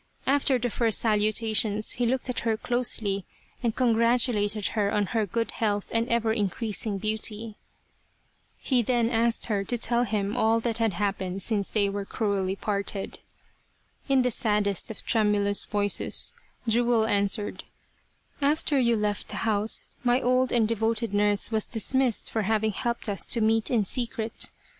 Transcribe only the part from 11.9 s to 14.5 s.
cruelly parted. In the